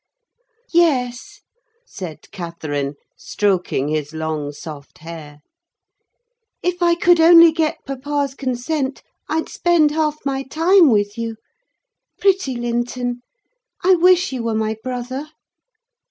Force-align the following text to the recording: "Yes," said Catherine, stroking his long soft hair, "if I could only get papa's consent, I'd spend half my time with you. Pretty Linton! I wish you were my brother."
"Yes," 0.73 1.41
said 1.85 2.21
Catherine, 2.31 2.95
stroking 3.15 3.89
his 3.89 4.15
long 4.15 4.51
soft 4.51 4.97
hair, 4.97 5.41
"if 6.63 6.81
I 6.81 6.95
could 6.95 7.19
only 7.19 7.51
get 7.51 7.85
papa's 7.85 8.33
consent, 8.33 9.03
I'd 9.29 9.47
spend 9.47 9.91
half 9.91 10.25
my 10.25 10.41
time 10.41 10.89
with 10.89 11.19
you. 11.19 11.35
Pretty 12.19 12.55
Linton! 12.55 13.21
I 13.83 13.93
wish 13.93 14.31
you 14.33 14.41
were 14.41 14.55
my 14.55 14.75
brother." 14.81 15.29